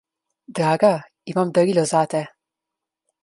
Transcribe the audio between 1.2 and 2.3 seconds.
imam darilo zate.